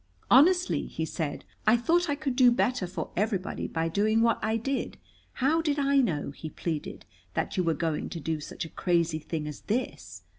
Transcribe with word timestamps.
"Honestly," 0.31 0.87
he 0.87 1.05
said, 1.05 1.45
"I 1.67 1.77
thought 1.77 2.09
I 2.09 2.15
could 2.15 2.35
do 2.35 2.49
better 2.49 2.87
for 2.87 3.11
everybody 3.15 3.67
by 3.67 3.87
doing 3.87 4.23
what 4.23 4.39
I 4.41 4.57
did. 4.57 4.97
How 5.33 5.61
did 5.61 5.77
I 5.77 5.97
know," 5.97 6.31
he 6.31 6.49
pleaded, 6.49 7.05
"that 7.35 7.55
you 7.55 7.63
were 7.63 7.75
going 7.75 8.09
to 8.09 8.19
do 8.19 8.39
such 8.39 8.65
a 8.65 8.69
crazy 8.69 9.19
thing 9.19 9.47
as 9.47 9.61
this?" 9.61 10.23